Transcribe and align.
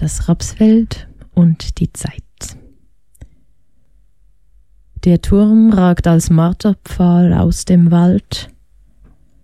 das 0.00 0.28
Rapsfeld 0.28 1.08
und 1.34 1.78
die 1.78 1.92
Zeit. 1.92 2.22
Der 5.04 5.20
Turm 5.20 5.72
ragt 5.72 6.06
als 6.06 6.30
Marterpfahl 6.30 7.32
aus 7.32 7.64
dem 7.64 7.90
Wald, 7.90 8.50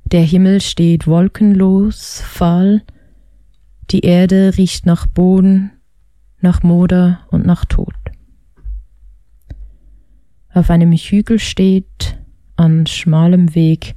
der 0.04 0.22
Himmel 0.22 0.60
steht 0.60 1.06
wolkenlos, 1.06 2.20
fahl, 2.20 2.82
die 3.90 4.00
Erde 4.00 4.56
riecht 4.56 4.86
nach 4.86 5.06
Boden, 5.06 5.72
nach 6.40 6.62
Moder 6.62 7.20
und 7.30 7.44
nach 7.44 7.64
Tod. 7.64 7.94
Auf 10.52 10.70
einem 10.70 10.92
Hügel 10.92 11.38
steht, 11.38 12.18
an 12.56 12.86
schmalem 12.86 13.54
Weg, 13.54 13.94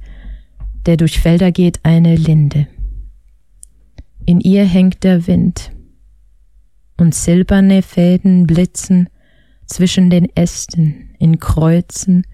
der 0.84 0.96
durch 0.96 1.20
Felder 1.20 1.52
geht, 1.52 1.80
eine 1.84 2.16
Linde. 2.16 2.66
In 4.26 4.40
ihr 4.40 4.64
hängt 4.64 5.04
der 5.04 5.26
Wind, 5.26 5.70
und 7.00 7.14
silberne 7.14 7.82
Fäden 7.82 8.46
blitzen 8.46 9.08
zwischen 9.66 10.10
den 10.10 10.34
Ästen, 10.36 11.10
in 11.18 11.38
Kreuzen, 11.38 12.26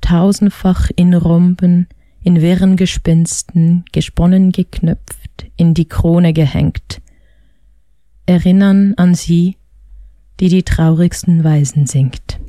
tausendfach 0.00 0.90
in 0.96 1.14
Romben, 1.14 1.86
in 2.22 2.40
wirren 2.40 2.76
Gespinsten, 2.76 3.84
gesponnen 3.92 4.52
geknöpft, 4.52 5.46
in 5.56 5.74
die 5.74 5.86
Krone 5.86 6.32
gehängt, 6.32 7.00
erinnern 8.26 8.94
an 8.96 9.14
sie, 9.14 9.56
die 10.40 10.48
die 10.48 10.62
traurigsten 10.62 11.44
Weisen 11.44 11.86
singt. 11.86 12.40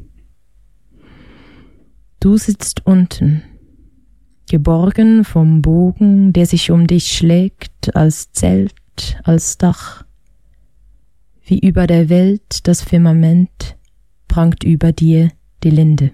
Du 2.20 2.38
sitzt 2.38 2.86
unten, 2.86 3.44
geborgen 4.50 5.24
vom 5.24 5.62
Bogen, 5.62 6.34
der 6.34 6.46
sich 6.46 6.72
um 6.72 6.88
dich 6.88 7.14
schlägt, 7.14 7.96
als 7.96 8.32
Zelt, 8.32 8.74
als 9.24 9.58
Dach. 9.58 10.04
Wie 11.50 11.58
über 11.58 11.88
der 11.88 12.10
Welt 12.10 12.68
das 12.68 12.84
Firmament 12.84 13.76
prangt 14.28 14.64
über 14.64 14.92
dir 14.92 15.32
die 15.64 15.72
Linde. 15.72 16.12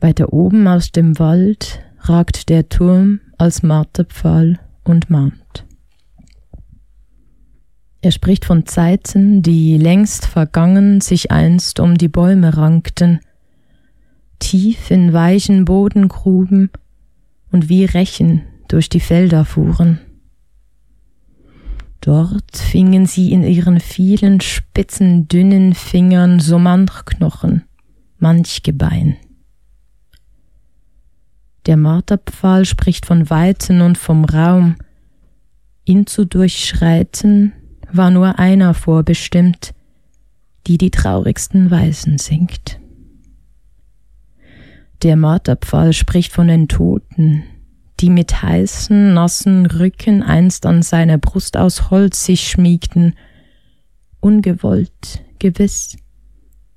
Weiter 0.00 0.32
oben 0.32 0.66
aus 0.66 0.90
dem 0.90 1.18
Wald 1.18 1.82
ragt 1.98 2.48
der 2.48 2.70
Turm 2.70 3.20
als 3.36 3.62
Marterpfahl 3.62 4.58
und 4.82 5.10
mahnt. 5.10 5.66
Er 8.00 8.12
spricht 8.12 8.46
von 8.46 8.64
Zeiten, 8.64 9.42
die 9.42 9.76
längst 9.76 10.24
vergangen 10.24 11.02
sich 11.02 11.30
einst 11.30 11.80
um 11.80 11.98
die 11.98 12.08
Bäume 12.08 12.56
rankten, 12.56 13.20
tief 14.38 14.90
in 14.90 15.12
weichen 15.12 15.66
Bodengruben 15.66 16.70
und 17.52 17.68
wie 17.68 17.84
Rechen 17.84 18.40
durch 18.68 18.88
die 18.88 19.00
Felder 19.00 19.44
fuhren. 19.44 20.00
Dort 22.10 22.56
fingen 22.56 23.06
sie 23.06 23.30
in 23.30 23.44
ihren 23.44 23.78
vielen 23.78 24.40
spitzen, 24.40 25.28
dünnen 25.28 25.74
Fingern 25.74 26.40
so 26.40 26.58
manch 26.58 27.04
Knochen, 27.04 27.62
manch 28.18 28.64
Gebein. 28.64 29.16
Der 31.66 31.76
Marterpfahl 31.76 32.64
spricht 32.64 33.06
von 33.06 33.30
Weiten 33.30 33.80
und 33.80 33.96
vom 33.96 34.24
Raum. 34.24 34.74
Ihn 35.84 36.08
zu 36.08 36.24
durchschreiten 36.24 37.52
war 37.92 38.10
nur 38.10 38.40
einer 38.40 38.74
vorbestimmt, 38.74 39.72
die 40.66 40.78
die 40.78 40.90
traurigsten 40.90 41.70
Weisen 41.70 42.18
singt. 42.18 42.80
Der 45.04 45.14
Marterpfahl 45.14 45.92
spricht 45.92 46.32
von 46.32 46.48
den 46.48 46.66
Toten, 46.66 47.44
die 48.00 48.10
mit 48.10 48.42
heißen, 48.42 49.14
nassen 49.14 49.66
Rücken 49.66 50.22
einst 50.22 50.66
an 50.66 50.82
seiner 50.82 51.18
Brust 51.18 51.56
aus 51.56 51.90
Holz 51.90 52.24
sich 52.24 52.48
schmiegten, 52.48 53.14
ungewollt, 54.20 55.24
gewiss, 55.38 55.96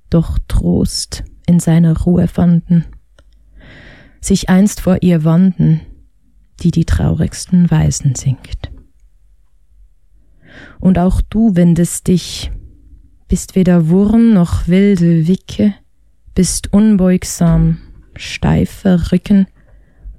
doch 0.10 0.38
Trost 0.48 1.24
in 1.46 1.60
seiner 1.60 1.98
Ruhe 1.98 2.28
fanden 2.28 2.86
sich 4.24 4.50
einst 4.50 4.82
vor 4.82 4.98
ihr 5.02 5.24
wanden, 5.24 5.82
die 6.62 6.72
die 6.72 6.86
traurigsten 6.86 7.70
Weisen 7.70 8.16
singt. 8.16 8.72
Und 10.80 10.98
auch 10.98 11.22
du 11.22 11.56
wendest 11.56 12.08
dich, 12.08 12.52
bist 13.28 13.56
weder 13.56 13.90
Wurm 13.90 14.34
noch 14.34 14.68
wilde 14.68 15.28
Wicke, 15.28 15.74
bist 16.36 16.72
unbeugsam, 16.72 17.80
steifer 18.16 19.12
Rücken, 19.12 19.48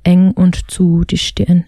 eng 0.04 0.30
und 0.30 0.70
zu 0.70 1.04
die 1.04 1.18
Stirn. 1.18 1.64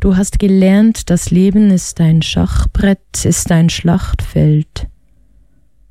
Du 0.00 0.16
hast 0.16 0.38
gelernt, 0.38 1.10
das 1.10 1.30
Leben 1.30 1.70
ist 1.70 2.00
ein 2.00 2.22
Schachbrett, 2.22 3.24
ist 3.24 3.52
ein 3.52 3.70
Schlachtfeld. 3.70 4.88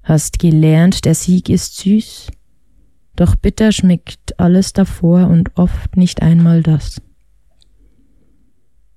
Hast 0.03 0.39
gelernt, 0.39 1.05
der 1.05 1.15
Sieg 1.15 1.47
ist 1.47 1.77
süß, 1.77 2.31
doch 3.15 3.35
bitter 3.35 3.71
schmeckt 3.71 4.39
alles 4.39 4.73
davor 4.73 5.27
und 5.27 5.57
oft 5.57 5.95
nicht 5.95 6.21
einmal 6.21 6.63
das. 6.63 7.01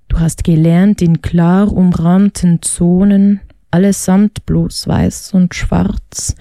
Du 0.09 0.19
hast 0.19 0.45
gelernt, 0.45 1.03
in 1.03 1.23
klar 1.23 1.73
umrahmten 1.73 2.63
Zonen, 2.63 3.41
allesamt 3.71 4.47
bloß 4.47 4.87
weiß 4.89 5.35
und 5.35 5.55
schwarz, 5.55 6.37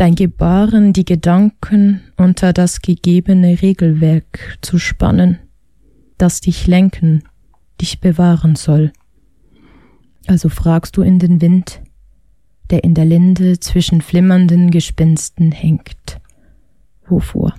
dein 0.00 0.14
Gebaren, 0.14 0.92
die 0.92 1.04
Gedanken 1.04 2.00
unter 2.16 2.52
das 2.52 2.80
gegebene 2.80 3.60
Regelwerk 3.60 4.58
zu 4.62 4.78
spannen, 4.78 5.38
das 6.16 6.40
dich 6.40 6.66
lenken, 6.66 7.24
dich 7.80 8.00
bewahren 8.00 8.56
soll. 8.56 8.92
Also 10.26 10.48
fragst 10.48 10.96
du 10.96 11.02
in 11.02 11.18
den 11.18 11.40
Wind, 11.40 11.80
der 12.70 12.84
in 12.84 12.94
der 12.94 13.04
Linde 13.04 13.60
zwischen 13.60 14.00
flimmernden 14.00 14.70
Gespensten 14.70 15.52
hängt 15.52 16.20
wovor. 17.10 17.54